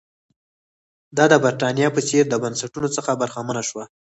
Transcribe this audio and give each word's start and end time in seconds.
دا 1.17 1.25
د 1.31 1.33
برېټانیا 1.43 1.87
په 1.93 2.01
څېر 2.07 2.23
بنسټونو 2.43 2.87
څخه 2.97 3.19
برخمنه 3.21 3.61
شوه. 3.69 3.83